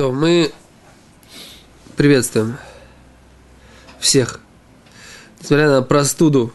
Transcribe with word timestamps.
То 0.00 0.12
мы 0.12 0.50
приветствуем 1.94 2.56
всех. 3.98 4.40
Несмотря 5.42 5.68
на 5.68 5.82
простуду 5.82 6.54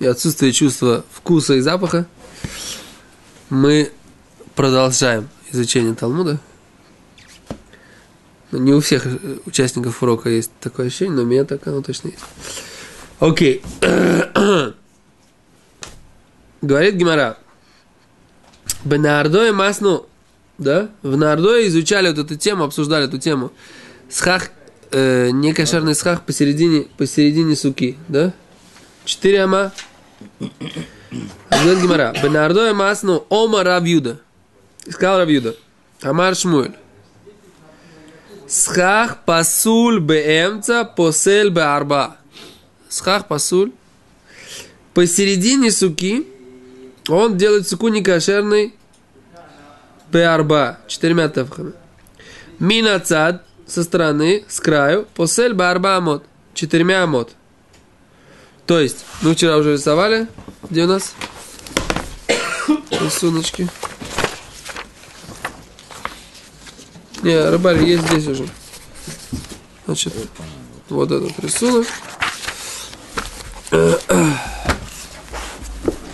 и 0.00 0.06
отсутствие 0.06 0.50
чувства 0.50 1.04
вкуса 1.12 1.54
и 1.54 1.60
запаха, 1.60 2.08
мы 3.48 3.92
продолжаем 4.56 5.28
изучение 5.52 5.94
Талмуда. 5.94 6.40
Не 8.50 8.72
у 8.72 8.80
всех 8.80 9.06
участников 9.46 10.02
урока 10.02 10.28
есть 10.28 10.50
такое 10.58 10.88
ощущение, 10.88 11.14
но 11.14 11.22
у 11.22 11.26
меня 11.26 11.44
так 11.44 11.64
оно 11.68 11.82
точно 11.82 12.08
есть. 12.08 12.24
Окей. 13.20 13.62
Говорит 16.60 16.96
Гимара. 16.96 17.38
Бенардое 18.82 19.52
масну, 19.52 20.08
да? 20.60 20.90
В 21.02 21.16
Нардое 21.16 21.66
изучали 21.66 22.08
вот 22.08 22.18
эту 22.18 22.36
тему, 22.36 22.64
обсуждали 22.64 23.06
эту 23.06 23.18
тему. 23.18 23.50
Схах, 24.08 24.50
э, 24.92 25.30
некошерный 25.30 25.94
схах 25.94 26.22
посередине, 26.22 26.86
посередине 26.96 27.56
суки, 27.56 27.96
да? 28.08 28.32
Четыре 29.04 29.42
ама. 29.44 29.72
Говорит 31.50 31.82
Гимара. 31.82 32.14
Бенардое 32.22 32.74
масну 32.74 33.24
ома 33.30 33.64
Равьюда. 33.64 34.20
Сказал 34.88 35.18
Равьюда. 35.18 35.56
Амар 36.02 36.36
Шмуэль. 36.36 36.76
Схах 38.46 39.24
пасуль 39.24 40.00
беэмца 40.00 40.84
посель 40.84 41.50
беарба. 41.50 42.16
Схах 42.88 43.26
пасуль. 43.28 43.72
Посередине 44.92 45.70
суки 45.70 46.26
он 47.08 47.38
делает 47.38 47.66
суку 47.68 47.88
некошерный 47.88 48.74
беарба. 50.12 50.78
Четырьмя 50.86 51.28
тевхами. 51.28 51.72
Минацад 52.58 53.44
со 53.66 53.84
стороны, 53.84 54.44
с 54.48 54.60
краю. 54.60 55.06
Посель 55.14 55.52
беарба 55.52 55.96
амот. 55.96 56.24
Четырьмя 56.54 57.04
амот. 57.04 57.32
То 58.66 58.80
есть, 58.80 59.04
мы 59.22 59.34
вчера 59.34 59.56
уже 59.56 59.74
рисовали. 59.74 60.28
Где 60.68 60.84
у 60.84 60.86
нас? 60.86 61.14
Рисуночки. 62.90 63.68
Не, 67.22 67.50
рыбарь 67.50 67.82
есть 67.84 68.06
здесь 68.08 68.26
уже. 68.26 68.48
Значит, 69.86 70.14
вот 70.88 71.10
этот 71.10 71.38
рисунок. 71.40 71.86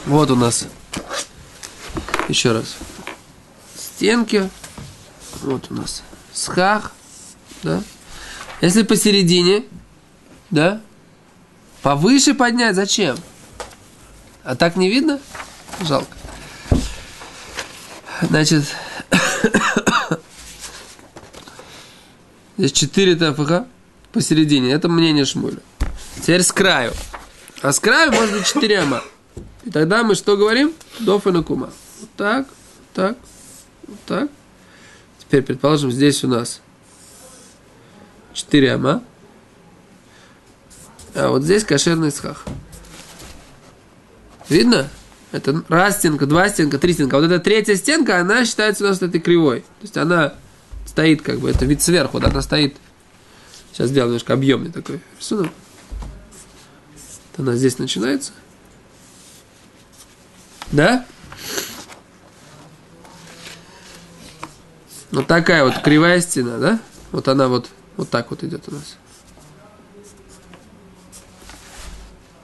Вот 0.06 0.31
у 0.31 0.37
нас. 0.37 0.67
Еще 2.28 2.53
раз. 2.53 2.77
Стенки. 3.97 4.51
Вот 5.41 5.71
у 5.71 5.75
нас. 5.75 6.03
Схах. 6.35 6.93
Да. 7.63 7.83
Если 8.61 8.83
посередине, 8.83 9.65
да, 10.51 10.83
повыше 11.81 12.35
поднять, 12.35 12.77
зачем? 12.77 13.17
А 14.45 14.55
так 14.55 14.77
не 14.77 14.91
видно? 14.91 15.19
Жалко. 15.81 16.15
Значит, 18.21 18.65
Здесь 22.59 22.73
4 22.73 23.17
ТФХ 23.17 23.67
посередине. 24.13 24.73
Это 24.73 24.89
мнение 24.89 25.25
Шмуля. 25.25 25.61
Теперь 26.21 26.43
с 26.43 26.53
краю. 26.53 26.93
А 27.63 27.73
с 27.73 27.81
краю 27.81 28.13
может 28.13 28.37
быть 28.37 28.47
4 28.47 28.79
ама. 28.81 29.03
И 29.65 29.71
тогда 29.71 30.03
мы 30.03 30.15
что 30.15 30.37
говорим? 30.37 30.75
Доф 31.01 31.27
и 31.27 31.31
накума. 31.31 31.71
Так, 32.17 32.47
так, 32.95 33.17
так. 34.06 34.31
Теперь, 35.19 35.42
предположим, 35.42 35.91
здесь 35.91 36.23
у 36.25 36.29
нас 36.29 36.61
4 38.33 38.75
ама. 38.75 39.03
А 41.15 41.31
вот 41.31 41.43
здесь 41.43 41.65
кошерный 41.65 42.11
схах. 42.11 42.44
Видно? 44.49 44.88
Это 45.33 45.65
раз 45.69 45.99
стенка, 45.99 46.27
два 46.27 46.49
стенка, 46.49 46.78
три 46.78 46.93
стенка. 46.93 47.16
Вот 47.16 47.25
эта 47.25 47.41
третья 47.41 47.75
стенка, 47.75 48.21
она 48.21 48.44
считается 48.44 48.84
у 48.84 48.88
нас 48.88 49.03
этой 49.03 49.21
кривой. 49.21 49.61
То 49.61 49.83
есть 49.83 49.97
она 49.97 50.34
стоит 50.87 51.22
как 51.22 51.41
бы, 51.41 51.50
это 51.50 51.65
вид 51.65 51.82
сверху, 51.82 52.21
да, 52.21 52.28
она 52.28 52.43
стоит. 52.43 52.77
Сейчас 53.72 53.91
сделаю 53.91 54.11
немножко 54.11 54.34
объемный 54.34 54.71
такой 54.71 55.00
рисунок. 55.19 55.53
Она 57.37 57.55
здесь 57.56 57.78
начинается. 57.78 58.32
Да? 60.72 61.05
Вот 65.12 65.27
такая 65.27 65.65
вот 65.65 65.78
кривая 65.83 66.21
стена, 66.21 66.59
да? 66.59 66.78
Вот 67.12 67.28
она 67.28 67.49
вот, 67.49 67.69
вот 67.97 68.11
так 68.11 68.31
вот 68.31 68.43
идет 68.44 68.65
у 68.69 68.72
нас. 68.75 68.97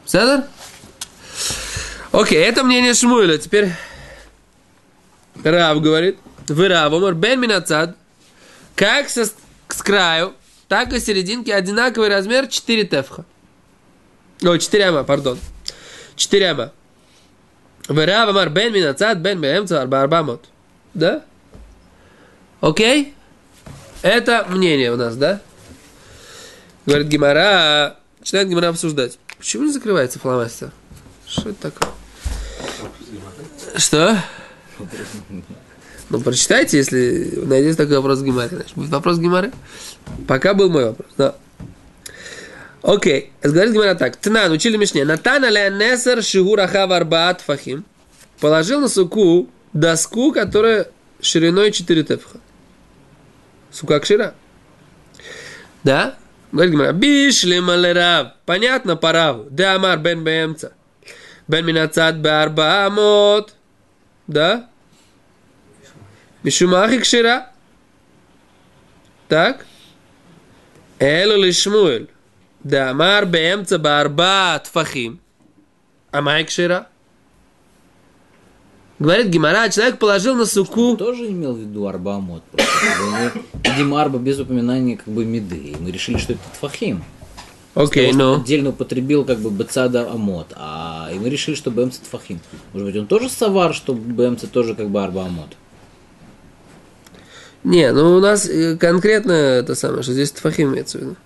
Седер? 0.05 0.45
Окей, 2.12 2.39
это 2.39 2.62
мнение 2.65 2.95
Шмуэля. 2.95 3.39
Теперь 3.39 3.73
Рав 5.43 5.81
говорит. 5.81 6.19
Вы 6.49 6.69
Рав, 6.69 6.93
Омар, 6.93 7.15
Бен 7.15 7.41
Минацад. 7.41 7.97
Как 8.75 9.09
со, 9.09 9.27
с 9.27 9.83
краю, 9.83 10.34
так 10.69 10.93
и 10.93 11.00
серединки 11.00 11.50
одинаковый 11.50 12.09
размер 12.09 12.47
4 12.47 12.84
тефха. 12.84 13.25
О, 14.43 14.56
4 14.56 14.84
ама, 14.84 15.05
пардон. 15.05 15.39
4 16.17 16.50
ама. 16.50 16.73
Верав 17.89 18.29
амар 18.29 18.49
бен 18.49 18.73
минацад, 18.73 19.19
бен 19.19 19.44
арба 19.73 20.03
арбамот. 20.03 20.47
Да? 20.94 21.25
Окей? 22.62 23.12
Это 24.03 24.47
мнение 24.49 24.93
у 24.93 24.97
нас, 24.97 25.17
да? 25.17 25.41
Говорит 26.87 27.09
Гимара, 27.09 27.97
начинает 28.21 28.49
Гимара 28.49 28.69
обсуждать. 28.69 29.19
Почему 29.37 29.65
не 29.65 29.73
закрывается 29.73 30.21
фломастер? 30.21 30.71
Что 31.27 31.50
это 31.50 31.71
такое? 31.73 31.91
Что? 33.77 34.17
Ну, 36.09 36.21
прочитайте, 36.21 36.77
если 36.77 37.41
найдете 37.45 37.75
такой 37.77 37.97
вопрос 37.97 38.21
в 38.21 38.25
Гимаре. 38.25 38.50
Значит, 38.50 38.77
будет 38.77 38.91
вопрос 38.91 39.19
Гимары? 39.19 39.50
Пока 40.29 40.55
был 40.55 40.71
мой 40.71 40.84
вопрос, 40.84 41.11
да. 41.19 41.34
Окей, 42.83 43.33
говорит 43.43 43.75
Гимара 43.75 43.97
так. 43.97 44.17
Тнан, 44.17 44.53
учили 44.53 44.77
Мишне. 44.77 45.05
Натана 45.05 45.50
леонесер 45.50 46.23
шигураха 46.23 46.87
варбаат 46.87 47.41
фахим. 47.41 47.84
Положил 48.39 48.81
на 48.81 48.89
суку 48.89 49.49
доску, 49.73 50.31
которая 50.33 50.89
шириной 51.21 51.73
4 51.73 52.05
тефха. 52.05 52.39
Сука 53.72 54.00
кшира. 54.00 54.34
Да? 55.83 56.16
Говорит 56.53 56.72
Гимара. 56.72 56.93
Бишли 56.93 57.60
малерав. 57.60 58.33
Понятно, 58.44 58.97
парав. 58.97 59.49
Да 59.50 59.75
амар 59.75 59.99
бен 59.99 60.22
бемца. 60.22 60.72
Бен 61.49 61.65
минацат 61.65 62.21
барба 62.21 62.87
амот. 62.87 63.55
Да? 64.27 64.69
Мишумахи 66.43 67.00
кшира. 67.00 67.50
Так. 69.28 69.66
Элу 70.99 71.43
лишмуэль. 71.43 72.09
Да 72.62 72.91
амар 72.91 73.25
бемца 73.25 73.78
барба 73.78 74.61
тфахим. 74.62 75.21
Амай 76.11 76.44
кшира. 76.44 76.88
Говорит 78.99 79.29
Гимара, 79.29 79.69
человек 79.69 79.99
положил 79.99 80.35
на 80.35 80.47
суку... 80.47 80.97
тоже 80.97 81.29
имел 81.29 81.55
в 81.55 81.59
виду 81.59 81.87
арбамот. 81.87 82.43
Видимо, 83.65 84.01
арба 84.01 84.19
без 84.19 84.39
упоминания 84.39 84.97
как 84.97 85.13
бы 85.13 85.25
меды. 85.25 85.57
И 85.57 85.77
мы 85.79 85.91
решили, 85.91 86.19
что 86.19 86.35
это 86.35 86.43
тфахим. 86.55 87.03
Окей, 87.75 88.13
ну. 88.13 88.37
Отдельно 88.37 88.71
употребил 88.71 89.25
как 89.25 89.39
бы 89.39 89.51
бецада 89.51 90.11
амот. 90.11 90.49
А 90.57 91.11
и 91.13 91.19
мы 91.19 91.31
решили, 91.31 91.55
что 91.55 91.71
бэмца 91.71 92.01
тфахим. 92.03 92.41
Может 92.73 92.87
быть, 92.87 92.97
он 92.97 93.07
тоже 93.07 93.29
савар, 93.29 93.75
что 93.75 93.95
бэмца 93.95 94.47
тоже 94.47 94.75
как 94.75 94.91
бы 94.91 95.03
арба 95.03 95.25
амот. 95.25 95.57
Не, 97.65 97.93
ну 97.93 98.17
у 98.17 98.21
нас 98.21 98.49
конкретно 98.79 99.33
это 99.33 99.75
самое, 99.75 100.03
что 100.03 100.12
здесь 100.12 100.33
тфахим 100.33 100.73
имеется 100.73 100.99
в 100.99 101.00
виду. 101.00 101.17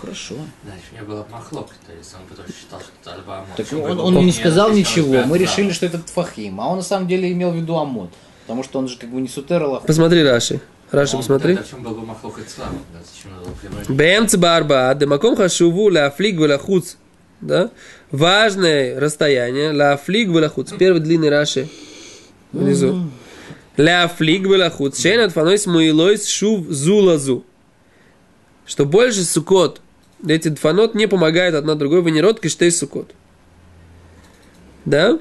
Хорошо. 0.00 0.34
Значит, 0.64 0.84
у 0.90 0.94
меня 0.94 1.04
была 1.04 1.26
махлок, 1.30 1.68
то 1.86 1.92
есть 1.92 2.14
он 2.14 2.26
потом 2.28 2.44
считал, 2.46 2.80
что 2.80 2.90
это 3.00 3.14
альба. 3.14 3.46
Так 3.56 3.66
он, 3.72 3.98
он 4.00 4.26
не 4.26 4.32
сказал 4.32 4.70
ничего, 4.70 5.22
мы 5.24 5.38
решили, 5.38 5.70
что 5.70 5.86
это 5.86 5.98
тфахим, 5.98 6.60
а 6.60 6.68
он 6.68 6.76
на 6.78 6.82
самом 6.82 7.08
деле 7.08 7.32
имел 7.32 7.50
в 7.50 7.56
виду 7.56 7.76
амот, 7.76 8.10
потому 8.42 8.62
что 8.62 8.78
он 8.78 8.88
же 8.88 8.98
как 8.98 9.10
бы 9.10 9.20
не 9.20 9.28
сутерал, 9.28 9.82
Посмотри, 9.86 10.22
Раши. 10.22 10.60
Раши, 10.90 11.16
посмотри. 11.16 11.58
Бэмц 13.88 14.36
барба, 14.36 14.94
демаком 14.94 15.36
хашуву 15.36 15.88
ля 15.88 16.10
флиг 16.10 16.38
хуц. 16.60 16.94
Да? 17.40 17.70
Важное 18.10 18.98
расстояние, 19.00 19.72
ля 19.72 19.96
флиг 19.96 20.30
хуц. 20.52 20.72
Первый 20.78 21.00
длинный 21.00 21.28
Раши 21.28 21.68
внизу. 22.52 23.10
Ля 23.76 24.08
флиг 24.08 24.46
хуц. 24.74 25.00
Шейн 25.00 25.20
от 25.20 25.32
фанойс 25.32 25.66
муилойс 25.66 26.28
шув 26.28 26.66
зулазу. 26.68 27.44
Что 28.64 28.84
больше 28.84 29.22
сукот, 29.22 29.80
эти 30.26 30.54
фанот 30.54 30.94
не 30.94 31.06
помогают 31.06 31.54
одна 31.54 31.74
другой, 31.74 32.02
вы 32.02 32.10
не 32.10 32.20
род 32.20 32.40
киштей 32.40 32.70
сукот. 32.70 33.12
Да? 34.84 35.18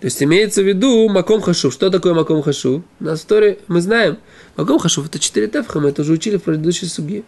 То 0.00 0.06
есть 0.06 0.22
имеется 0.22 0.62
в 0.62 0.66
виду 0.66 1.08
Маком 1.08 1.40
Хашув. 1.40 1.72
Что 1.72 1.88
такое 1.88 2.12
Маком 2.12 2.42
Хашув? 2.42 2.82
На 3.00 3.14
истории 3.14 3.58
мы 3.68 3.80
знаем. 3.80 4.18
Маком 4.56 4.78
Хашув 4.78 5.06
это 5.06 5.18
четыре 5.18 5.46
тефха, 5.46 5.80
мы 5.80 5.90
это 5.90 6.02
уже 6.02 6.12
учили 6.12 6.36
в 6.36 6.42
предыдущей 6.42 6.86
суге. 6.86 7.22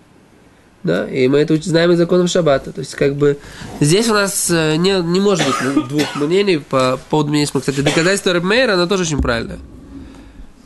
Да, 0.82 1.08
и 1.08 1.26
мы 1.26 1.38
это 1.38 1.56
знаем 1.56 1.90
из 1.92 1.98
законов 1.98 2.30
Шаббата. 2.30 2.72
То 2.72 2.80
есть, 2.80 2.94
как 2.94 3.16
бы, 3.16 3.38
здесь 3.80 4.08
у 4.08 4.12
нас 4.12 4.50
э, 4.50 4.76
не, 4.76 5.00
не 5.02 5.20
может 5.20 5.44
быть 5.46 5.88
двух 5.88 6.16
мнений 6.16 6.58
по 6.58 7.00
поводу 7.10 7.30
мнения. 7.30 7.46
Кстати, 7.46 7.80
доказательство 7.80 8.32
Рэбмейра, 8.32 8.74
оно 8.74 8.86
тоже 8.86 9.02
очень 9.02 9.20
правильное. 9.20 9.58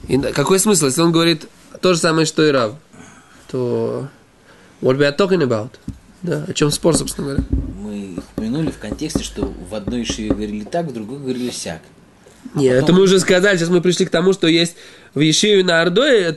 И 0.08 0.18
какой 0.18 0.58
смысл? 0.58 0.86
Если 0.86 1.00
он 1.00 1.12
говорит 1.12 1.46
то 1.80 1.94
же 1.94 2.00
самое, 2.00 2.26
что 2.26 2.44
и 2.44 2.50
Рав, 2.50 2.74
то 3.50 4.08
what 4.82 4.98
we 4.98 5.08
are 5.08 5.16
talking 5.16 5.40
about? 5.40 5.70
Да, 6.22 6.44
о 6.46 6.52
чем 6.52 6.70
спор, 6.70 6.96
собственно 6.96 7.28
говоря. 7.28 7.44
Мы 7.50 8.18
упомянули 8.32 8.70
в 8.70 8.78
контексте, 8.78 9.22
что 9.22 9.52
в 9.70 9.74
одной 9.74 10.04
шиве 10.04 10.30
говорили 10.30 10.64
так, 10.64 10.86
в 10.86 10.92
другой 10.92 11.18
говорили 11.18 11.50
сяк. 11.50 11.80
Нет, 12.54 12.82
это 12.82 12.92
мы 12.92 13.02
уже 13.02 13.20
сказали, 13.20 13.56
сейчас 13.56 13.68
мы 13.68 13.80
пришли 13.80 14.06
к 14.06 14.10
тому, 14.10 14.32
что 14.32 14.46
есть 14.46 14.76
в 15.14 15.20
Ешиве 15.20 15.62
на 15.62 15.82
Ордое, 15.82 16.36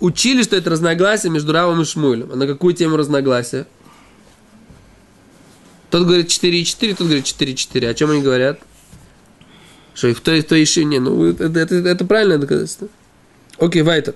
учили, 0.00 0.42
что 0.42 0.56
это 0.56 0.70
разногласие 0.70 1.30
между 1.30 1.52
Равом 1.52 1.80
и 1.80 1.84
Шмуэлем. 1.84 2.30
А 2.32 2.36
на 2.36 2.46
какую 2.46 2.74
тему 2.74 2.96
разногласия? 2.96 3.66
Тот 5.90 6.04
говорит 6.06 6.26
4,4, 6.26 6.96
тот 6.96 7.06
говорит 7.06 7.24
4,4. 7.24 7.88
О 7.88 7.94
чем 7.94 8.10
они 8.10 8.20
говорят? 8.20 8.58
Что 9.94 10.08
и 10.08 10.12
в 10.12 10.20
той, 10.20 10.40
в 10.40 10.46
той 10.46 10.60
Ешиве 10.60 10.86
не. 10.86 10.98
Ну, 10.98 11.30
это, 11.30 11.44
это, 11.44 11.74
это 11.76 12.04
правильное 12.04 12.38
доказательство. 12.38 12.88
Окей, 13.58 13.82
Вайтер. 13.82 14.14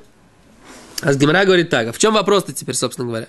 А 1.00 1.12
с 1.12 1.16
Гемора 1.16 1.44
говорит 1.44 1.70
так. 1.70 1.88
А 1.88 1.92
в 1.92 1.98
чем 1.98 2.14
вопрос-то 2.14 2.52
теперь, 2.52 2.74
собственно 2.74 3.06
говоря? 3.06 3.28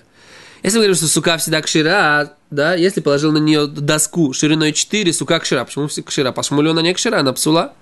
Если 0.62 0.76
мы 0.76 0.84
говорим, 0.84 0.96
что 0.96 1.06
сука 1.06 1.38
всегда 1.38 1.62
кшира, 1.62 2.34
да, 2.50 2.74
если 2.74 3.00
положил 3.00 3.32
на 3.32 3.38
нее 3.38 3.66
доску 3.66 4.32
шириной 4.32 4.72
4, 4.72 5.12
сука 5.12 5.38
кшира. 5.38 5.64
Почему 5.64 5.88
кшира? 5.88 6.32
По 6.32 6.42
шмулю 6.42 6.72
она 6.72 6.82
не 6.82 6.92
кшира, 6.92 7.20
она 7.20 7.32
псула. 7.32 7.72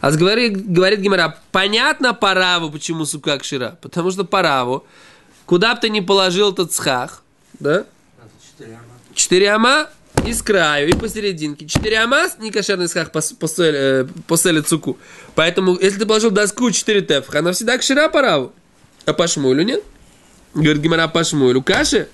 А 0.00 0.10
говорит, 0.12 0.70
говорит 0.70 1.00
Гимара, 1.00 1.38
понятно 1.50 2.14
по 2.14 2.34
раву, 2.34 2.70
почему 2.70 3.04
сука 3.06 3.38
кшира? 3.38 3.78
Потому 3.82 4.10
что 4.12 4.24
по 4.24 4.42
раву, 4.42 4.84
куда 5.46 5.74
бы 5.74 5.80
ты 5.80 5.88
ни 5.88 6.00
положил 6.00 6.52
этот 6.52 6.72
схах, 6.72 7.22
да, 7.58 7.80
Это 7.80 8.30
четыре 8.40 8.74
ама. 8.74 8.94
4 9.14 9.50
ама 9.50 9.88
и 10.26 10.32
с 10.32 10.42
краю, 10.42 10.88
и 10.88 10.92
посерединке. 10.92 11.66
4 11.66 11.98
ама, 11.98 12.28
не 12.38 12.52
кошерный 12.52 12.88
схах 12.88 13.10
поселит 13.10 14.68
цуку. 14.68 14.96
Поэтому, 15.34 15.76
если 15.80 15.98
ты 15.98 16.06
положил 16.06 16.30
доску 16.30 16.70
4 16.70 17.00
тефх, 17.02 17.34
она 17.34 17.50
всегда 17.52 17.78
кшира 17.78 18.08
по 18.08 18.22
раву. 18.22 18.52
А 19.06 19.12
по 19.12 19.26
шмулю 19.26 19.64
нет? 19.64 19.82
Говорит 20.54 20.82
Гимара 20.82 21.08
по 21.08 21.24
шмулю. 21.24 21.62
Каши? 21.62 22.08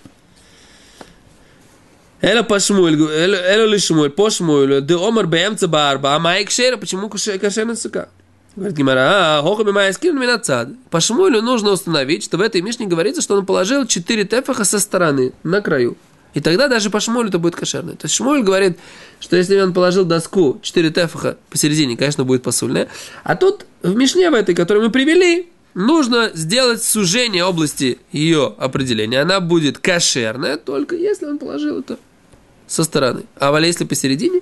Эля 2.25 2.43
по 2.43 2.59
шмулю, 2.59 3.11
эля 3.11 3.67
ли 3.67 3.79
шмуль, 3.79 4.09
по 4.09 4.31
шмулю, 4.31 4.81
де 4.81 4.95
омар 4.95 5.27
бэмца 5.27 5.69
барба, 5.69 6.15
а 6.15 6.19
май 6.19 6.47
кшера, 6.47 6.79
почему 6.79 7.11
кошерный 7.11 7.77
сука? 7.77 8.09
Говорит 8.57 8.79
Гимара, 8.79 9.39
а, 9.39 9.43
хоха 9.43 9.63
бимай 9.63 9.93
скин 9.93 10.19
минацад. 10.19 10.69
По 10.89 11.01
шмулю 11.01 11.43
нужно 11.43 11.73
установить, 11.73 12.25
что 12.25 12.39
в 12.39 12.41
этой 12.41 12.63
мишне 12.63 12.87
говорится, 12.87 13.21
что 13.21 13.37
он 13.37 13.45
положил 13.45 13.87
4 13.87 14.25
тефаха 14.25 14.65
со 14.65 14.79
стороны, 14.79 15.35
на 15.43 15.61
краю. 15.61 15.99
И 16.33 16.41
тогда 16.41 16.69
даже 16.69 16.89
по 16.89 16.99
шмулю 16.99 17.29
это 17.29 17.39
будет 17.39 17.57
кошерный. 17.57 17.93
То 17.93 18.07
есть 18.07 18.15
Шмуль 18.15 18.43
говорит, 18.43 18.79
что 19.21 19.37
если 19.37 19.61
он 19.61 19.75
положил 19.75 20.07
доску 20.07 20.59
4 20.63 20.91
тефаха 20.91 21.37
посередине, 21.51 21.95
конечно, 21.95 22.25
будет 22.25 22.43
посульная. 22.43 22.89
А 23.23 23.37
тут 23.37 23.67
в 23.83 23.95
Мишне 23.95 24.31
в 24.31 24.35
этой, 24.35 24.55
которую 24.55 24.87
мы 24.87 24.91
привели, 24.91 25.51
нужно 25.75 26.31
сделать 26.33 26.83
сужение 26.83 27.45
области 27.45 27.99
ее 28.13 28.55
определения. 28.57 29.21
Она 29.21 29.41
будет 29.41 29.77
кошерная, 29.77 30.57
только 30.57 30.97
если 30.97 31.27
он 31.27 31.39
положил 31.39 31.81
это 31.81 31.99
со 32.67 32.85
стороны. 32.85 33.25
А 33.37 33.51
вот 33.51 33.59
если 33.61 33.85
посередине, 33.85 34.41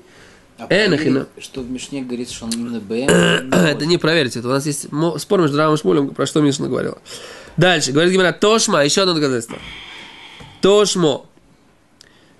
А 0.58 0.66
Э, 0.68 0.88
нахрена. 0.88 1.26
что 1.40 1.60
в 1.62 1.70
Мишне 1.70 2.02
говорится, 2.02 2.34
что 2.34 2.44
он 2.46 2.52
именно 2.52 2.78
БМ. 2.80 3.52
это 3.52 3.86
не 3.86 3.98
проверьте. 3.98 4.38
Это 4.40 4.48
у 4.48 4.52
нас 4.52 4.66
есть 4.66 4.86
спор 5.18 5.40
между 5.40 5.56
Равом 5.56 5.74
и 5.74 5.78
Шмулем, 5.78 6.10
про 6.10 6.26
что 6.26 6.40
Мишна 6.40 6.68
говорила. 6.68 6.98
Дальше. 7.56 7.92
Говорит 7.92 8.12
Гимара, 8.12 8.32
Тошма, 8.32 8.84
еще 8.84 9.02
одно 9.02 9.14
доказательство. 9.14 9.58
Тошмо. 10.60 11.26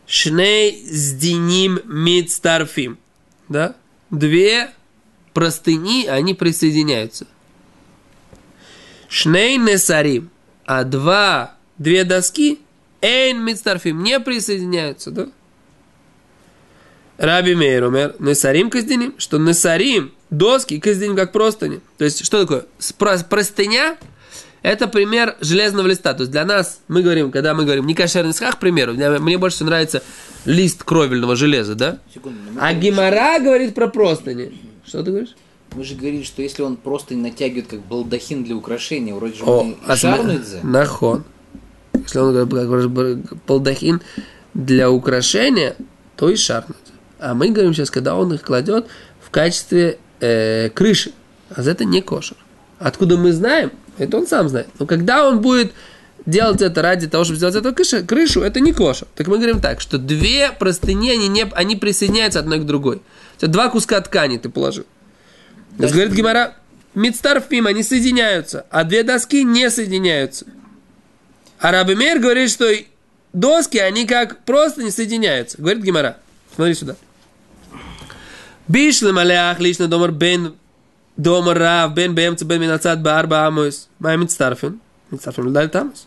Шней 0.06 0.84
сдиним 0.84 1.80
мидстарфим. 1.84 2.98
Да? 3.48 3.74
Две 4.10 4.70
простыни, 5.32 6.06
они 6.06 6.34
присоединяются. 6.34 7.26
Шней 9.08 9.56
несарим. 9.56 10.30
А 10.64 10.84
два, 10.84 11.56
две 11.78 12.04
доски, 12.04 12.60
эйн 13.00 13.42
мидстарфим, 13.44 14.02
не 14.02 14.20
присоединяются, 14.20 15.10
да? 15.10 15.28
Раби 17.22 17.54
Мейр 17.54 17.84
умер, 17.84 18.16
Несарим 18.18 18.68
каздиним, 18.68 19.14
что 19.16 19.38
Несарим, 19.38 20.10
доски, 20.30 20.80
каздиним 20.80 21.14
как 21.14 21.30
простыни. 21.30 21.78
То 21.96 22.04
есть, 22.04 22.24
что 22.26 22.40
такое? 22.40 22.64
Спро- 22.80 23.24
Простыня– 23.30 23.96
это 24.62 24.88
пример 24.88 25.36
железного 25.40 25.86
листа. 25.86 26.14
То 26.14 26.22
есть, 26.24 26.32
для 26.32 26.44
нас, 26.44 26.80
мы 26.88 27.00
говорим, 27.00 27.30
когда 27.30 27.54
мы 27.54 27.64
говорим 27.64 27.86
не 27.86 27.94
кошерный 27.94 28.34
схах, 28.34 28.56
к 28.56 28.58
примеру, 28.58 28.94
мне, 28.94 29.38
больше 29.38 29.62
нравится 29.62 30.02
лист 30.46 30.82
кровельного 30.82 31.36
железа, 31.36 31.76
да? 31.76 32.00
Секунду, 32.12 32.38
А 32.60 32.74
Гимара 32.74 33.38
говорит 33.38 33.76
про 33.76 33.86
простыни. 33.86 34.60
Что 34.84 35.04
ты 35.04 35.12
говоришь? 35.12 35.36
мы 35.76 35.84
же 35.84 35.94
говорили, 35.94 36.24
что 36.24 36.42
если 36.42 36.62
он 36.62 36.76
просто 36.76 37.14
натягивает 37.14 37.68
как 37.68 37.86
балдахин 37.86 38.42
для 38.42 38.56
украшения, 38.56 39.14
вроде 39.14 39.36
же 39.36 39.44
О, 39.44 39.62
мы 39.62 39.76
а 39.86 39.96
шарнуется. 39.96 40.58
Нахон. 40.64 41.22
Если 41.94 42.18
он 42.18 42.46
говорит, 42.46 43.22
как 43.30 43.38
балдахин 43.46 44.02
для 44.54 44.90
украшения, 44.90 45.76
то 46.16 46.28
и 46.28 46.34
шарнуть. 46.34 46.76
А 47.22 47.34
мы 47.34 47.50
говорим 47.50 47.72
сейчас, 47.72 47.90
когда 47.90 48.16
он 48.16 48.34
их 48.34 48.42
кладет 48.42 48.86
в 49.20 49.30
качестве 49.30 49.98
э, 50.18 50.70
крыши. 50.70 51.12
А 51.54 51.62
это 51.62 51.84
не 51.84 52.02
кошер. 52.02 52.36
Откуда 52.80 53.16
мы 53.16 53.32
знаем? 53.32 53.70
Это 53.96 54.16
он 54.16 54.26
сам 54.26 54.48
знает. 54.48 54.66
Но 54.80 54.86
когда 54.86 55.28
он 55.28 55.40
будет 55.40 55.72
делать 56.26 56.60
это 56.62 56.82
ради 56.82 57.06
того, 57.06 57.22
чтобы 57.22 57.36
сделать 57.36 57.54
эту 57.54 57.72
крышу, 57.72 58.04
крышу 58.04 58.40
это 58.42 58.58
не 58.58 58.72
кошер. 58.72 59.06
Так 59.14 59.28
мы 59.28 59.36
говорим 59.36 59.60
так, 59.60 59.80
что 59.80 59.98
две 59.98 60.50
простыни, 60.50 61.12
они, 61.12 61.28
не, 61.28 61.44
они 61.54 61.76
присоединяются 61.76 62.40
одной 62.40 62.58
к 62.58 62.64
другой. 62.64 63.02
Это 63.36 63.46
два 63.46 63.68
куска 63.68 64.00
ткани 64.00 64.38
ты 64.38 64.48
положил. 64.48 64.84
Есть, 65.78 65.94
говорит 65.94 66.14
Гимара, 66.14 66.56
Мидстарфим, 66.94 67.68
они 67.68 67.84
соединяются, 67.84 68.66
а 68.70 68.82
две 68.82 69.04
доски 69.04 69.44
не 69.44 69.70
соединяются. 69.70 70.44
А 71.60 71.70
Раби 71.70 71.94
Мейр 71.94 72.18
говорит, 72.18 72.50
что 72.50 72.68
доски, 73.32 73.78
они 73.78 74.06
как 74.06 74.44
просто 74.44 74.82
не 74.82 74.90
соединяются. 74.90 75.58
Говорит 75.58 75.84
Гимара. 75.84 76.16
Смотри 76.54 76.74
сюда. 76.74 76.96
Бишлем 78.68 79.18
алях 79.18 79.60
лично 79.60 79.88
домар 79.88 80.10
бен 80.10 80.54
домар 81.16 81.58
рав 81.58 81.94
бен 81.94 82.14
бемца 82.14 82.44
бен 82.44 82.60
минацат 82.60 83.02
барба 83.02 83.46
амус. 83.46 83.88
Май 83.98 84.16
мидстарфин. 84.16 84.80
Мидстарфин 85.10 85.52
дали 85.52 85.68
тамус. 85.68 86.06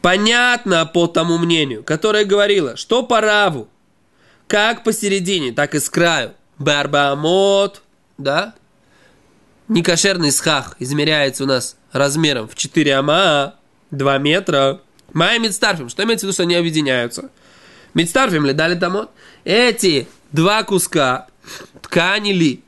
Понятно 0.00 0.84
по 0.84 1.06
тому 1.06 1.38
мнению, 1.38 1.82
которое 1.82 2.26
говорило, 2.26 2.76
что 2.76 3.04
по 3.04 3.22
раву, 3.22 3.68
как 4.46 4.84
посередине, 4.84 5.52
так 5.52 5.74
и 5.74 5.80
с 5.80 5.88
краю. 5.88 6.32
Барбамот, 6.58 7.82
да? 8.18 8.54
Некошерный 9.68 10.30
схах 10.30 10.76
измеряется 10.78 11.44
у 11.44 11.46
нас 11.46 11.76
размером 11.90 12.48
в 12.48 12.54
4 12.54 12.96
ама, 12.96 13.54
2 13.92 14.18
метра. 14.18 14.80
Майя 15.14 15.38
Мидстарфим. 15.38 15.88
Что 15.88 16.02
имеется 16.04 16.26
в 16.26 16.28
виду, 16.28 16.34
что 16.34 16.42
они 16.42 16.54
объединяются? 16.54 17.30
Мидстарфим 17.94 18.44
ли 18.44 18.52
дали 18.52 18.74
тамот? 18.74 19.10
Эти 19.44 20.06
два 20.34 20.64
куска 20.64 21.28
ткани 21.80 22.32
ли, 22.32 22.60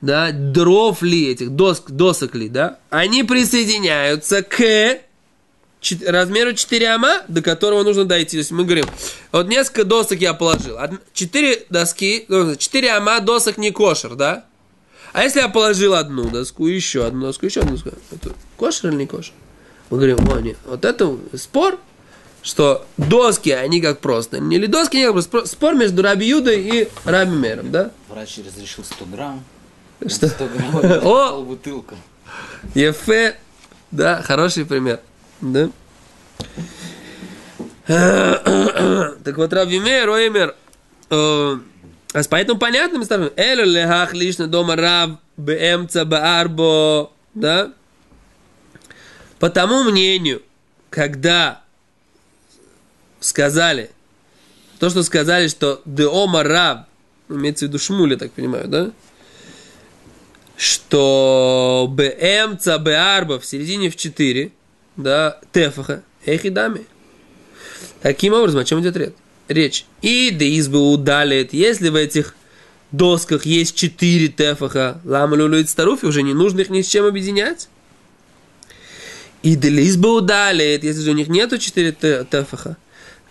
да, 0.00 0.30
дров 0.32 1.02
ли, 1.02 1.30
этих 1.30 1.50
доск, 1.50 1.90
досок 1.90 2.34
ли, 2.34 2.48
да, 2.48 2.78
они 2.90 3.24
присоединяются 3.24 4.42
к 4.42 5.00
размеру 6.06 6.52
4 6.52 6.88
ама, 6.88 7.22
до 7.28 7.40
которого 7.42 7.82
нужно 7.82 8.04
дойти. 8.04 8.32
То 8.32 8.38
есть 8.38 8.50
мы 8.50 8.64
говорим, 8.64 8.84
вот 9.32 9.48
несколько 9.48 9.84
досок 9.84 10.20
я 10.20 10.34
положил. 10.34 10.76
4 11.14 11.66
доски, 11.70 12.26
4 12.58 12.92
ама 12.92 13.20
досок 13.20 13.56
не 13.56 13.70
кошер, 13.70 14.14
да? 14.14 14.44
А 15.12 15.24
если 15.24 15.40
я 15.40 15.48
положил 15.48 15.94
одну 15.94 16.28
доску, 16.28 16.66
еще 16.66 17.06
одну 17.06 17.22
доску, 17.26 17.46
еще 17.46 17.60
одну 17.60 17.72
доску, 17.72 17.90
это 18.12 18.34
кошер 18.56 18.90
или 18.90 18.96
не 18.96 19.06
кошер? 19.06 19.32
Мы 19.88 19.96
говорим, 19.96 20.18
о, 20.30 20.40
нет, 20.40 20.56
вот 20.66 20.84
это 20.84 21.16
спор, 21.34 21.80
что 22.42 22.86
доски, 22.96 23.50
они 23.50 23.80
как 23.80 24.00
просто. 24.00 24.38
Или 24.38 24.66
доски, 24.66 24.96
не 24.96 25.06
как 25.06 25.28
просто. 25.28 25.48
Спор- 25.48 25.74
между 25.74 26.02
Раби 26.02 26.26
Юдой 26.26 26.60
и 26.60 26.88
Раби 27.04 27.34
Мером, 27.34 27.70
да? 27.70 27.90
Врач 28.08 28.38
разрешил 28.38 28.84
100 28.84 29.04
грамм. 29.06 29.44
Что? 30.06 30.28
100 30.28 30.48
грамм. 30.48 30.76
О! 31.04 31.30
Полбутылка. 31.30 31.94
Ефе, 32.74 33.36
да, 33.90 34.22
хороший 34.22 34.64
пример, 34.64 35.00
да? 35.40 35.70
Так 39.24 39.36
вот, 39.36 39.52
Раби 39.52 39.80
Мейр, 39.80 40.08
Оймер, 40.08 40.54
э, 41.10 41.58
а 42.12 42.22
поэтому 42.28 42.58
понятно, 42.58 42.98
мы 42.98 43.04
ставим, 43.04 43.30
элю 43.36 43.64
лехах 43.64 44.14
лично 44.14 44.46
дома 44.46 44.76
рав 44.76 45.10
бэмца 45.36 46.04
баарбо, 46.04 47.12
да? 47.34 47.72
По 49.38 49.50
тому 49.50 49.82
мнению, 49.84 50.42
когда 50.88 51.62
сказали, 53.20 53.90
то, 54.78 54.90
что 54.90 55.02
сказали, 55.02 55.48
что 55.48 55.82
деома 55.84 56.42
рав, 56.42 56.86
имеется 57.28 57.66
в 57.66 57.68
виду 57.68 57.78
Шмуля, 57.78 58.16
так 58.16 58.32
понимаю, 58.32 58.66
да? 58.68 58.90
что 60.60 61.86
БМЦ, 61.90 62.78
Б-арба 62.80 63.38
в 63.38 63.46
середине 63.46 63.88
в 63.88 63.96
4, 63.96 64.52
да, 64.96 65.40
тефаха, 65.52 66.02
эхидами. 66.26 66.84
Таким 68.02 68.34
образом, 68.34 68.60
о 68.60 68.64
чем 68.64 68.82
идет 68.82 68.94
речь? 68.94 69.14
Речь. 69.48 69.86
И 70.02 70.30
да 70.30 70.44
избы 70.44 70.78
удалит, 70.78 71.54
если 71.54 71.88
в 71.88 71.94
этих 71.94 72.34
досках 72.92 73.46
есть 73.46 73.74
4 73.74 74.28
тефаха, 74.28 75.00
лама 75.06 75.34
люлюит 75.34 75.70
старуфи, 75.70 76.04
уже 76.04 76.22
не 76.22 76.34
нужно 76.34 76.60
их 76.60 76.68
ни 76.68 76.82
с 76.82 76.88
чем 76.88 77.06
объединять. 77.06 77.70
И 79.42 79.56
да 79.56 79.68
избы 79.68 80.14
удалит, 80.14 80.84
если 80.84 81.00
же 81.00 81.12
у 81.12 81.14
них 81.14 81.28
нету 81.28 81.56
4 81.56 81.92
те- 81.92 82.26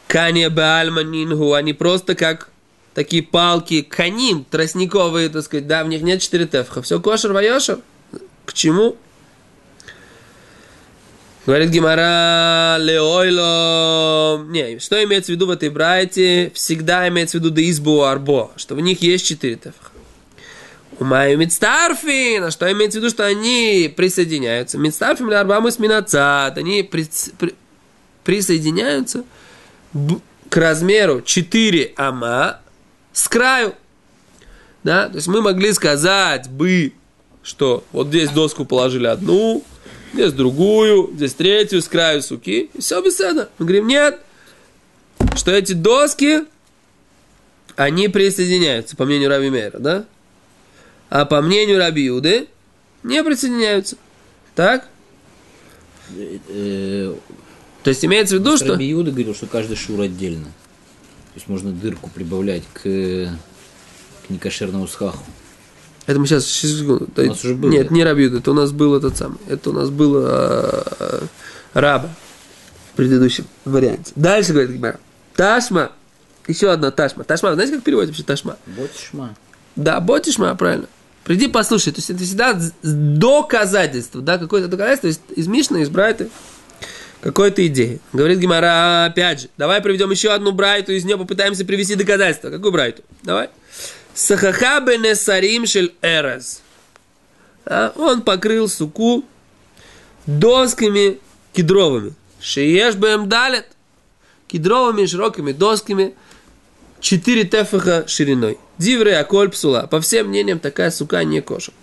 тефаха, 0.10 0.30
Каня 0.32 0.50
Бальманингу, 0.50 1.54
они 1.54 1.74
просто 1.74 2.16
как 2.16 2.50
такие 2.94 3.24
палки, 3.24 3.82
канин, 3.82 4.44
тростниковые, 4.44 5.30
так 5.30 5.44
сказать, 5.44 5.68
да, 5.68 5.84
в 5.84 5.88
них 5.88 6.02
нет 6.02 6.22
4 6.22 6.46
тефха. 6.48 6.82
Все 6.82 7.00
кошер, 7.00 7.32
вайошер. 7.32 7.80
К 8.46 8.54
чему? 8.54 8.98
Говорит 11.46 11.70
Гимара 11.70 12.78
Леойло. 12.80 14.46
Не, 14.50 14.80
что 14.80 15.04
имеется 15.04 15.32
в 15.32 15.36
виду 15.36 15.48
в 15.48 15.52
этой 15.52 15.70
брайте? 15.70 16.52
Всегда 16.54 17.08
имеется 17.08 17.38
в 17.38 17.42
виду 17.42 17.52
да 17.52 17.62
избу 17.70 18.02
арбо, 18.02 18.52
что 18.58 18.76
в 18.76 18.82
них 18.82 19.02
есть 19.02 19.26
4 19.26 19.56
тефха. 19.56 19.92
Умаю 21.00 21.38
мидстарфин, 21.38 22.44
а 22.44 22.52
что 22.52 22.70
имеется 22.72 23.00
в 23.00 23.02
виду, 23.02 23.10
что 23.10 23.26
они 23.26 23.94
присоединяются? 23.96 24.78
Мидстарфин 24.78 25.28
или 25.28 25.36
арбамус 25.36 25.80
минацат, 25.80 26.58
они 26.58 26.84
при- 26.84 27.08
при- 27.38 27.56
присоединяются 28.26 29.24
к 30.50 30.58
размеру 30.58 31.22
4 31.22 31.94
ама 31.96 32.62
с 33.14 33.28
краю. 33.28 33.76
Да? 34.84 35.10
То 35.10 35.16
есть 35.16 35.28
мы 35.28 35.42
могли 35.42 35.74
сказать 35.74 36.50
бы, 36.50 36.94
что 37.44 37.84
вот 37.92 38.08
здесь 38.08 38.30
доску 38.30 38.66
положили 38.66 39.08
одну, 39.08 39.64
здесь 40.14 40.34
другую, 40.34 41.12
здесь 41.16 41.34
третью, 41.34 41.82
с 41.82 41.88
краю 41.88 42.22
суки, 42.22 42.70
и 42.74 42.82
все 42.82 43.02
беседа. 43.02 43.50
Мы 43.58 43.66
говорим, 43.66 43.88
нет, 43.88 44.20
что 45.36 45.52
эти 45.52 45.74
доски, 45.74 46.46
они 47.76 48.08
присоединяются, 48.08 48.96
по 48.96 49.06
мнению 49.06 49.30
Раби 49.30 49.50
Мейра, 49.50 49.80
да? 49.80 50.06
А 51.10 51.26
по 51.26 51.42
мнению 51.42 51.80
Раби 51.80 52.04
Юды, 52.04 52.48
не 53.04 53.24
присоединяются. 53.24 53.98
Так? 54.56 54.88
То 57.84 57.90
есть 57.90 58.04
имеется 58.04 58.36
в 58.36 58.40
виду, 58.40 58.58
что... 58.58 58.74
Раби 58.74 58.92
Иуда 58.92 59.12
говорил, 59.12 59.34
что 59.34 59.48
каждый 59.48 59.76
шур 59.76 60.02
отдельно. 60.02 60.46
То 60.46 61.36
есть 61.36 61.48
можно 61.48 61.72
дырку 61.72 62.10
прибавлять 62.10 62.64
к, 62.74 62.82
к 62.82 64.30
некошерному 64.30 64.88
схаху. 64.88 65.24
Это 66.10 66.20
мы 66.20 66.26
сейчас, 66.26 66.48
секунду. 66.48 67.08
У 67.16 67.22
нас 67.22 67.44
уже 67.46 67.54
было. 67.54 67.70
Нет, 67.70 67.92
не 67.92 68.04
Рабиуд, 68.04 68.34
это 68.34 68.50
у 68.50 68.54
нас 68.56 68.72
был 68.72 68.96
этот 68.96 69.16
самый. 69.16 69.38
Это 69.48 69.70
у 69.70 69.74
нас 69.74 69.92
было 69.92 70.26
э, 70.28 70.84
э, 71.00 71.22
Раба 71.74 72.10
в 72.92 72.96
предыдущем 72.98 73.46
варианте. 73.64 74.12
Дальше 74.16 74.54
говорит 74.54 74.72
Гимара. 74.72 75.00
Ташма. 75.36 75.92
Еще 76.48 76.72
одна 76.72 76.90
Ташма. 76.90 77.26
Ташма, 77.26 77.54
знаете, 77.54 77.76
как 77.76 77.84
переводится 77.84 78.14
вообще 78.14 78.24
Ташма? 78.24 78.58
Ботишма. 78.66 79.36
Да, 79.76 80.00
Ботишма, 80.00 80.56
правильно. 80.56 80.88
Приди 81.26 81.48
послушай. 81.48 81.92
То 81.92 82.00
есть 82.00 82.10
это 82.10 82.24
всегда 82.24 82.60
доказательство, 82.82 84.20
да, 84.22 84.40
какое-то 84.40 84.68
доказательство 84.68 85.08
из, 85.10 85.38
из 85.38 85.48
Мишны, 85.48 85.84
из 85.84 85.90
Брайты, 85.90 86.32
какой-то 87.22 87.66
идеи. 87.68 88.00
Говорит 88.14 88.40
Гимара, 88.40 89.06
опять 89.06 89.42
же, 89.42 89.50
давай 89.58 89.82
приведем 89.82 90.12
еще 90.12 90.30
одну 90.30 90.52
Брайту, 90.52 90.92
из 90.94 91.06
нее 91.06 91.18
попытаемся 91.18 91.66
привести 91.66 91.96
доказательство. 91.96 92.50
Какую 92.50 92.72
Брайту? 92.72 93.04
Давай. 93.24 93.50
Сахаха 94.14 94.80
бенесарим 94.82 95.66
шель 95.66 95.94
эрез. 96.02 96.62
А, 97.66 97.94
Он 97.96 98.22
покрыл 98.22 98.68
суку 98.68 99.24
досками 100.26 101.20
кедровыми. 101.54 102.14
Шиеш 102.42 102.96
бэм 102.96 103.30
далет. 103.30 103.68
Кедровыми 104.48 105.06
широкими 105.06 105.52
досками. 105.52 106.16
4 107.02 107.44
тефаха 107.46 108.06
шириной. 108.08 108.58
Дивры 108.78 109.14
аколь. 109.14 109.52
По 109.90 110.02
всем 110.02 110.28
мнениям, 110.28 110.60
такая 110.60 110.92
сука 110.92 111.24
не 111.24 111.42
кошер. 111.42 111.74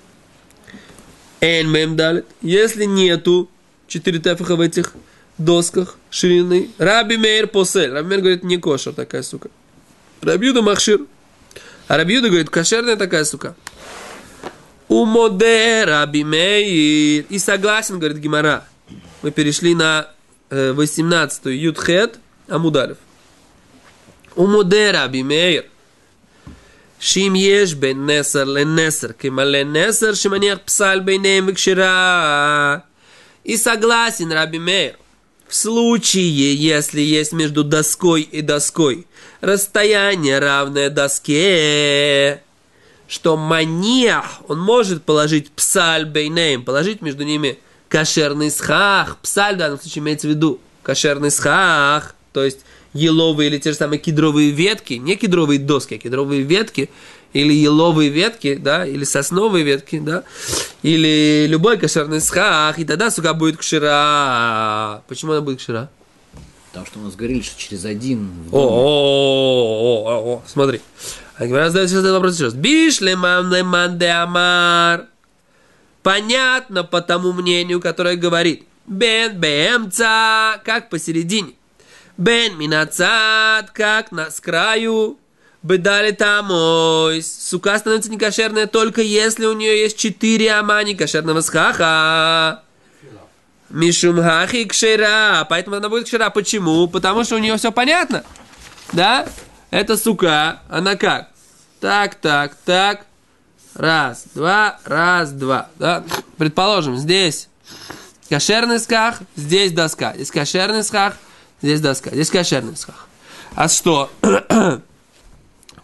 Эн 1.41 1.71
мэм 1.71 1.97
далит. 1.97 2.27
Если 2.43 2.85
нету 2.85 3.49
4 3.89 4.19
тефаха 4.19 4.57
в 4.57 4.61
этих 4.61 4.93
досках 5.38 5.98
ширины. 6.10 6.70
Раби 6.78 7.18
Мейр 7.18 7.48
посель. 7.48 7.92
Раби 7.92 8.10
Мейр 8.10 8.22
говорит, 8.22 8.44
не 8.44 8.58
кошер 8.58 8.94
такая 8.94 9.24
сука. 9.24 9.50
Рабиуда 10.22 10.62
махшир. 10.62 11.02
А 11.88 11.98
Рабиуда 11.98 12.30
говорит, 12.30 12.50
кошерная 12.50 12.96
такая 12.96 13.24
сука. 13.26 13.56
Умоде 14.88 15.84
Раби 15.86 16.24
Мейр. 16.24 17.26
И 17.30 17.40
согласен, 17.40 18.00
говорит 18.00 18.18
Гимара. 18.18 18.66
Мы 19.22 19.32
перешли 19.32 19.76
на 19.76 20.08
э, 20.50 20.74
18-ю 20.74 21.52
Ютхет 21.52 22.20
Амудалев. 22.48 22.98
ומודה 24.38 25.04
רבי 25.04 25.24
מאיר 25.24 25.62
שאם 27.00 27.34
יש 27.36 27.74
בין 27.74 28.10
נסר 28.10 28.44
לנסר 28.44 29.08
כמלא 29.20 29.64
נסר 29.64 30.14
שמניח 30.14 30.58
פסל 30.66 31.00
ביניהם 31.00 31.46
וקשרה 31.48 32.78
и 33.48 33.58
согласен 33.58 34.32
Раби 34.32 34.60
Мейр 34.60 34.96
в 35.49 35.55
случае, 35.55 36.55
если 36.55 37.01
есть 37.01 37.33
между 37.33 37.63
доской 37.63 38.23
и 38.23 38.41
доской 38.43 39.07
расстояние 39.41 40.39
равное 40.39 40.91
доске, 40.91 42.43
что 43.07 43.37
маниах, 43.37 44.41
он 44.49 44.59
может 44.59 45.05
положить 45.05 45.51
псаль 45.53 46.05
бейнеем, 46.05 46.65
положить 46.65 47.01
между 47.01 47.23
ними 47.23 47.59
кошерный 47.89 48.51
схах. 48.51 49.19
Псаль 49.19 49.55
в 49.55 49.59
данном 49.59 49.81
случае 49.81 50.03
имеется 50.03 50.27
в 50.27 50.31
виду 50.31 50.61
кошерный 50.83 51.31
схах, 51.31 52.17
то 52.33 52.45
есть 52.45 52.61
еловые 52.93 53.49
или 53.49 53.59
те 53.59 53.71
же 53.71 53.77
самые 53.77 54.01
кедровые 54.01 54.51
ветки, 54.51 54.95
не 54.95 55.17
кедровые 55.17 55.61
доски, 55.61 55.95
а 55.95 55.99
кедровые 55.99 56.43
ветки, 56.43 56.91
или 57.37 57.53
еловые 57.53 58.11
ветки, 58.11 58.55
да, 58.55 58.87
или 58.87 59.05
сосновые 59.05 59.65
ветки, 59.65 59.99
да, 59.99 60.25
или 60.83 61.47
любой 61.49 61.79
кошерный 61.79 62.21
схах, 62.21 62.79
и 62.79 62.85
тогда 62.85 63.11
сука 63.11 63.35
будет 63.35 63.59
кшира. 63.59 65.03
Почему 65.09 65.33
она 65.33 65.41
будет 65.41 65.59
кшира? 65.59 65.91
Потому 66.69 66.87
что 66.87 66.99
у 66.99 67.03
нас 67.03 67.15
говорили, 67.15 67.43
что 67.43 67.61
через 67.61 67.85
один 67.85 68.31
О, 68.53 68.59
о, 68.59 70.05
о, 70.05 70.35
о, 70.35 70.43
смотри. 70.47 70.81
А 71.37 71.47
Гимара 71.47 71.69
задает 71.69 71.89
сейчас 71.91 72.01
этот 72.01 72.13
вопрос 72.13 72.35
еще 72.35 72.45
раз. 72.45 72.55
Биш 72.55 73.01
леман 73.01 73.53
леман 73.53 73.99
де 73.99 74.09
амар. 74.09 75.07
Понятно 76.03 76.85
по 76.85 77.01
тому 77.01 77.33
мнению, 77.33 77.81
которое 77.81 78.17
говорит. 78.17 78.67
Бен 78.87 79.39
бемца, 79.39 80.61
как 80.65 80.89
посередине. 80.89 81.55
Бен 82.17 82.57
минацат, 82.59 83.71
как 83.73 84.13
на 84.13 84.31
с 84.31 84.41
краю. 84.41 85.19
Бедали 85.63 86.13
тамой. 86.13 87.23
Сука 87.23 87.79
становится 87.79 88.11
некошерная 88.11 88.67
только 88.67 89.03
если 89.03 89.47
у 89.47 89.53
нее 89.53 89.81
есть 89.81 89.99
четыре 89.99 90.53
ама 90.53 90.83
некошерного 90.85 91.41
схаха. 91.41 92.63
Мишум 93.69 94.23
хахи 94.23 94.65
кшера. 94.65 95.47
Поэтому 95.49 95.77
она 95.77 95.89
будет 95.89 96.07
кшера. 96.07 96.31
Почему? 96.31 96.87
Потому 96.89 97.25
что 97.25 97.37
у 97.37 97.39
нее 97.39 97.57
все 97.57 97.73
понятно. 97.73 98.25
Да? 98.93 99.27
Это 99.71 99.97
сука. 99.97 100.61
Она 100.69 100.95
как? 100.95 101.31
Так, 101.81 102.15
так, 102.15 102.55
так. 102.65 103.07
Раз, 103.75 104.25
два, 104.35 104.79
раз, 104.85 105.33
два. 105.33 105.69
Да? 105.79 106.03
Предположим, 106.39 106.97
здесь 106.97 107.49
кошерный 108.31 108.79
сках, 108.79 109.19
здесь 109.37 109.73
доска. 109.73 110.15
Здесь 110.15 110.31
кошерный 110.31 110.83
сках, 110.83 111.15
здесь 111.61 111.81
доска. 111.81 112.11
Здесь 112.11 112.31
кошерный 112.31 112.77
сках. 112.77 113.07
А 113.55 113.69
что? 113.69 114.11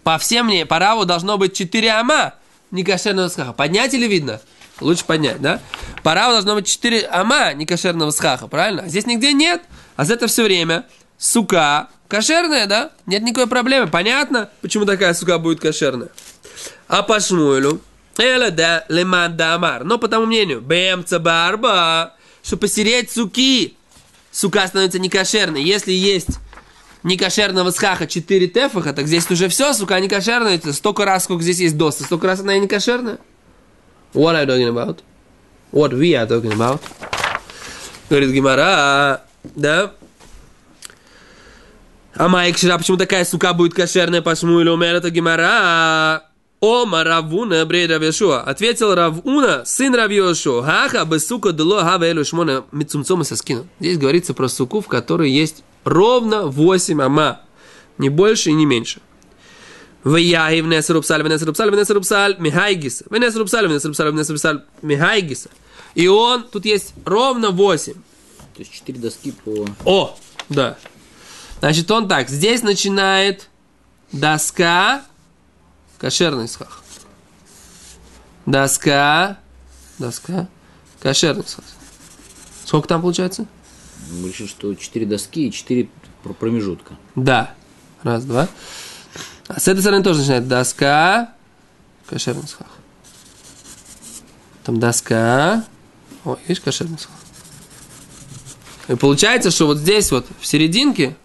По 0.02 0.18
всем 0.18 0.46
мне, 0.46 0.66
по 0.66 0.78
раву 0.78 1.04
должно 1.04 1.38
быть 1.38 1.56
4 1.56 1.92
ама 1.92 2.34
некошерного 2.70 3.28
схаха. 3.28 3.52
Поднять 3.52 3.94
или 3.94 4.06
видно? 4.06 4.40
Лучше 4.80 5.04
поднять, 5.04 5.40
да? 5.40 5.60
По 6.02 6.14
раву 6.14 6.32
должно 6.32 6.54
быть 6.54 6.66
4 6.66 7.06
ама 7.06 7.52
некошерного 7.54 8.10
схаха, 8.10 8.48
правильно? 8.48 8.82
А 8.82 8.88
здесь 8.88 9.06
нигде 9.06 9.32
нет. 9.32 9.62
А 9.96 10.04
за 10.04 10.14
это 10.14 10.26
все 10.26 10.42
время 10.42 10.86
сука 11.18 11.88
кошерная, 12.08 12.66
да? 12.66 12.90
Нет 13.06 13.22
никакой 13.22 13.46
проблемы. 13.46 13.86
Понятно, 13.86 14.50
почему 14.60 14.84
такая 14.84 15.14
сука 15.14 15.38
будет 15.38 15.60
кошерная? 15.60 16.08
А 16.88 17.02
по 17.02 17.20
Шмуэлю, 17.20 17.80
Эла 18.18 18.50
да 18.50 18.84
леман 18.88 19.36
да 19.36 19.54
амар. 19.54 19.84
Но 19.84 19.98
по 19.98 20.08
тому 20.08 20.26
мнению, 20.26 20.60
бэмца 20.60 21.18
барба, 21.18 22.14
что 22.42 22.56
посереть 22.56 23.10
суки, 23.10 23.76
сука 24.30 24.66
становится 24.66 24.98
некошерной. 24.98 25.62
Если 25.62 25.92
есть 25.92 26.38
некошерного 27.02 27.70
схаха 27.70 28.06
4 28.06 28.46
тефаха, 28.48 28.92
так 28.92 29.06
здесь 29.06 29.30
уже 29.30 29.48
все, 29.48 29.72
сука, 29.72 29.98
некошерная. 30.00 30.56
Это 30.56 30.72
столько 30.72 31.04
раз, 31.04 31.24
сколько 31.24 31.42
здесь 31.42 31.60
есть 31.60 31.76
доста, 31.76 32.04
столько 32.04 32.26
раз 32.26 32.40
она 32.40 32.56
и 32.56 32.60
некошерная. 32.60 33.18
What 34.14 34.34
are 34.34 34.44
you 34.44 34.46
talking 34.46 34.68
about? 34.68 34.98
What 35.72 35.92
we 35.92 36.12
are 36.12 36.28
talking 36.28 36.52
about? 36.52 36.80
Говорит 38.10 38.30
Гимара, 38.30 39.22
да? 39.42 39.92
А 42.14 42.28
Майк 42.28 42.58
Шира, 42.58 42.76
почему 42.76 42.98
такая 42.98 43.24
сука 43.24 43.54
будет 43.54 43.72
кошерная 43.72 44.20
по 44.20 44.34
Шмуэлю? 44.34 44.74
Умер 44.74 44.96
это 44.96 45.08
Гимара. 45.08 46.24
Ома 46.60 47.02
Равуна 47.02 47.64
брей 47.64 47.86
Равешуа. 47.88 48.42
Ответил 48.42 48.94
Равуна, 48.94 49.64
сын 49.64 49.94
Равьешуа. 49.94 50.62
Хаха 50.62 51.04
бы 51.06 51.18
сука 51.18 51.52
дало 51.52 51.80
хава 51.80 52.04
элю 52.04 52.24
шмона 52.24 52.64
мицумцома 52.70 53.24
соскину. 53.24 53.66
Здесь 53.80 53.98
говорится 53.98 54.34
про 54.34 54.48
суку, 54.48 54.80
в 54.80 54.86
которой 54.86 55.30
есть 55.30 55.64
ровно 55.84 56.46
8 56.46 57.02
ама. 57.02 57.40
Не 57.98 58.08
больше 58.08 58.50
и 58.50 58.52
не 58.52 58.66
меньше. 58.66 59.00
Вияги 60.04 60.60
внес 60.60 60.90
рубсаль, 60.90 61.22
внес 61.22 61.42
рубсаль, 61.42 61.70
внес 61.70 61.88
рубсаль, 61.90 62.36
михайгиса. 62.38 63.04
Внес 63.08 63.36
рубсаль, 63.36 63.68
внес 63.68 63.84
рубсаль, 63.84 64.10
внес 64.10 64.30
рубсаль, 64.30 64.64
михайгиса. 64.82 65.50
И 65.94 66.08
он, 66.08 66.44
тут 66.44 66.64
есть 66.64 66.94
ровно 67.04 67.50
8. 67.50 67.92
То 67.92 67.98
есть 68.58 68.72
четыре 68.72 68.98
доски 68.98 69.32
по... 69.32 69.66
О, 69.84 70.18
да. 70.48 70.76
Значит, 71.60 71.90
он 71.90 72.08
так, 72.08 72.28
здесь 72.28 72.62
начинает 72.62 73.48
доска, 74.10 75.04
кошерный 75.98 76.48
схах. 76.48 76.82
Доска, 78.46 79.38
доска, 79.98 80.48
кошерный 81.00 81.44
схах. 81.46 81.64
Сколько 82.64 82.88
там 82.88 83.00
получается? 83.00 83.46
Мы 84.10 84.28
решили, 84.28 84.46
что 84.48 84.74
четыре 84.74 85.06
доски 85.06 85.48
и 85.48 85.52
четыре 85.52 85.88
пр- 86.22 86.34
промежутка. 86.34 86.94
Да. 87.14 87.54
Раз, 88.02 88.24
два. 88.24 88.48
А 89.48 89.60
с 89.60 89.68
этой 89.68 89.80
стороны 89.80 90.02
тоже 90.02 90.20
начинает 90.20 90.48
доска, 90.48 91.32
кошерный 92.06 92.48
схах. 92.48 92.66
Там 94.64 94.80
доска. 94.80 95.64
Ой, 96.24 96.36
видишь, 96.46 96.62
кошерный 96.62 96.98
схах. 96.98 97.14
И 98.88 98.94
получается, 98.96 99.50
что 99.50 99.66
вот 99.66 99.78
здесь 99.78 100.10
вот, 100.10 100.26
в 100.40 100.46
серединке, 100.46 101.16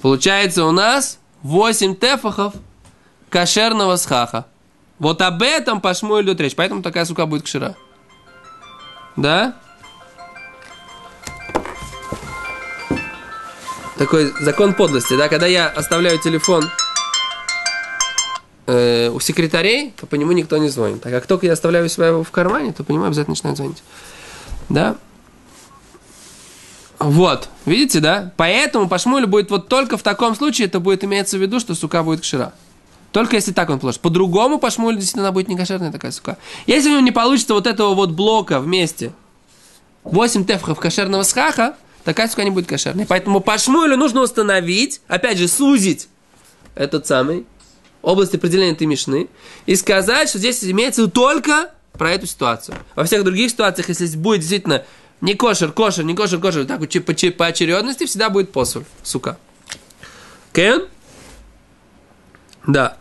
получается 0.00 0.64
у 0.64 0.72
нас 0.72 1.18
8 1.42 1.96
тефахов 1.96 2.54
кошерного 3.30 3.96
схаха. 3.96 4.46
Вот 4.98 5.20
об 5.22 5.42
этом 5.42 5.80
по 5.80 5.94
Шмуэлю 5.94 6.28
идет 6.32 6.40
речь. 6.40 6.54
Поэтому 6.54 6.82
такая 6.82 7.04
сука 7.04 7.26
будет 7.26 7.42
кшира. 7.42 7.76
Да? 9.16 9.56
Такой 14.02 14.32
закон 14.40 14.74
подлости, 14.74 15.16
да? 15.16 15.28
Когда 15.28 15.46
я 15.46 15.68
оставляю 15.68 16.18
телефон 16.18 16.68
э, 18.66 19.10
у 19.10 19.20
секретарей, 19.20 19.94
то 19.96 20.06
по 20.06 20.16
нему 20.16 20.32
никто 20.32 20.56
не 20.56 20.70
звонит. 20.70 21.06
А 21.06 21.10
как 21.10 21.28
только 21.28 21.46
я 21.46 21.52
оставляю 21.52 21.88
себя 21.88 22.12
в 22.14 22.28
кармане, 22.32 22.72
то 22.72 22.82
по 22.82 22.90
нему 22.90 23.04
обязательно 23.04 23.34
начинают 23.34 23.58
звонить. 23.58 23.82
Да? 24.68 24.96
Вот, 26.98 27.48
видите, 27.64 28.00
да? 28.00 28.32
Поэтому 28.36 28.88
по 28.88 28.98
Шмулю 28.98 29.28
будет 29.28 29.52
вот 29.52 29.68
только 29.68 29.96
в 29.96 30.02
таком 30.02 30.34
случае, 30.34 30.66
это 30.66 30.80
будет 30.80 31.04
иметься 31.04 31.38
в 31.38 31.40
виду, 31.40 31.60
что 31.60 31.76
сука 31.76 32.02
будет 32.02 32.22
кшира. 32.22 32.54
Только 33.12 33.36
если 33.36 33.52
так 33.52 33.70
он 33.70 33.78
положит. 33.78 34.00
По-другому 34.00 34.58
по 34.58 34.68
Шмулю 34.72 34.96
действительно 34.96 35.28
она 35.28 35.32
будет 35.32 35.46
не 35.46 35.56
кошерная 35.56 35.92
такая 35.92 36.10
сука. 36.10 36.38
Если 36.66 36.88
у 36.88 36.94
него 36.94 37.02
не 37.02 37.12
получится 37.12 37.54
вот 37.54 37.68
этого 37.68 37.94
вот 37.94 38.10
блока 38.10 38.58
вместе, 38.58 39.12
8 40.02 40.44
тефхов 40.44 40.80
кошерного 40.80 41.22
схаха, 41.22 41.76
такая 42.04 42.28
сука 42.28 42.44
не 42.44 42.50
будет 42.50 42.66
кошерной. 42.66 43.06
Поэтому 43.06 43.40
по 43.40 43.58
Шмулю 43.58 43.96
нужно 43.96 44.22
установить, 44.22 45.00
опять 45.08 45.38
же, 45.38 45.48
сузить 45.48 46.08
этот 46.74 47.06
самый 47.06 47.46
область 48.02 48.34
определения 48.34 48.72
этой 48.72 48.86
мишны 48.86 49.28
и 49.66 49.76
сказать, 49.76 50.28
что 50.28 50.38
здесь 50.38 50.62
имеется 50.64 51.06
только 51.06 51.72
про 51.92 52.10
эту 52.12 52.26
ситуацию. 52.26 52.76
Во 52.94 53.04
всех 53.04 53.24
других 53.24 53.50
ситуациях, 53.50 53.88
если 53.88 54.06
будет 54.16 54.40
действительно 54.40 54.84
не 55.20 55.34
кошер, 55.34 55.70
кошер, 55.72 56.04
не 56.04 56.14
кошер, 56.14 56.40
кошер, 56.40 56.66
так 56.66 56.80
по, 56.80 57.14
по 57.14 57.46
очередности 57.46 58.06
всегда 58.06 58.28
будет 58.28 58.50
посуль, 58.50 58.84
сука. 59.02 59.38
Кен? 60.52 60.86
Да. 62.66 62.96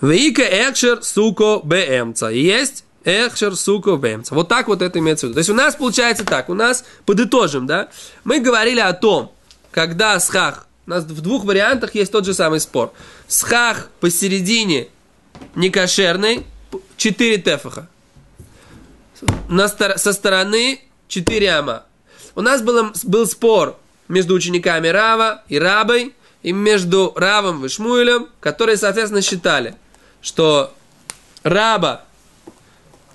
Вейка 0.00 0.42
экшер 0.42 1.02
суко 1.02 1.60
бэмца. 1.62 2.28
Есть 2.28 2.84
экшер 3.08 3.56
суко 3.56 3.96
бэмца. 3.96 4.34
Вот 4.34 4.48
так 4.48 4.68
вот 4.68 4.82
это 4.82 4.98
имеется 4.98 5.26
в 5.26 5.30
виду. 5.30 5.34
То 5.34 5.38
есть 5.38 5.50
у 5.50 5.54
нас 5.54 5.74
получается 5.74 6.24
так, 6.24 6.48
у 6.48 6.54
нас, 6.54 6.84
подытожим, 7.06 7.66
да, 7.66 7.88
мы 8.24 8.40
говорили 8.40 8.80
о 8.80 8.92
том, 8.92 9.32
когда 9.70 10.18
схах, 10.20 10.66
у 10.86 10.90
нас 10.90 11.04
в 11.04 11.20
двух 11.20 11.44
вариантах 11.44 11.94
есть 11.94 12.12
тот 12.12 12.24
же 12.24 12.34
самый 12.34 12.60
спор. 12.60 12.92
Схах 13.26 13.90
посередине 14.00 14.88
некошерный, 15.54 16.46
4 16.96 17.38
тефаха. 17.38 17.88
На 19.48 19.68
со 19.68 20.12
стороны 20.12 20.80
4 21.08 21.50
ама. 21.50 21.84
У 22.34 22.40
нас 22.40 22.62
был, 22.62 22.92
был 23.04 23.26
спор 23.26 23.78
между 24.06 24.34
учениками 24.34 24.88
Рава 24.88 25.42
и 25.48 25.58
Рабой, 25.58 26.14
и 26.42 26.52
между 26.52 27.12
Равом 27.16 27.64
и 27.64 27.68
Шмуэлем, 27.68 28.28
которые, 28.40 28.76
соответственно, 28.76 29.22
считали, 29.22 29.74
что 30.22 30.72
Раба 31.42 32.04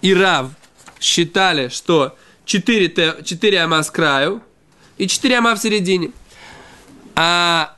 и 0.04 0.14
Рав 0.14 0.52
считали, 1.00 1.70
что 1.70 2.16
4, 2.46 2.90
те- 2.90 3.16
4 3.24 3.62
ама 3.62 3.82
с 3.82 3.90
краю 3.90 4.44
и 4.98 5.08
4 5.08 5.38
ама 5.38 5.56
в 5.56 5.60
середине. 5.60 6.12
А 7.16 7.78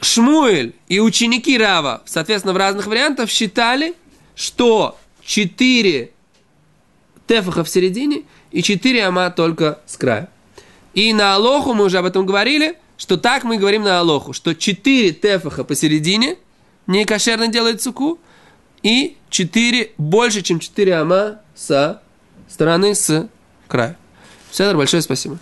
Шмуэль 0.00 0.74
и 0.88 1.00
ученики 1.00 1.56
Рава, 1.56 2.02
соответственно, 2.04 2.52
в 2.52 2.58
разных 2.58 2.86
вариантах 2.86 3.30
считали, 3.30 3.94
что 4.34 4.98
4 5.24 6.10
тефаха 7.26 7.64
в 7.64 7.70
середине 7.70 8.24
и 8.50 8.62
4 8.62 9.06
ама 9.06 9.30
только 9.30 9.80
с 9.86 9.96
края. 9.96 10.28
И 10.92 11.14
на 11.14 11.34
Алоху 11.34 11.72
мы 11.72 11.86
уже 11.86 11.98
об 11.98 12.04
этом 12.04 12.26
говорили, 12.26 12.76
что 12.98 13.16
так 13.16 13.44
мы 13.44 13.56
говорим 13.56 13.82
на 13.82 13.98
Алоху, 13.98 14.34
что 14.34 14.54
4 14.54 15.12
тефаха 15.12 15.64
посередине 15.64 16.36
не 16.86 17.06
кошерно 17.06 17.48
делает 17.48 17.80
суку, 17.80 18.18
и 18.82 19.16
4 19.30 19.92
больше, 19.98 20.42
чем 20.42 20.58
4 20.58 20.94
ама 20.96 21.40
со 21.54 22.02
стороны 22.48 22.94
с 22.94 23.28
края. 23.68 23.96
Все, 24.50 24.74
большое 24.74 25.02
спасибо. 25.02 25.38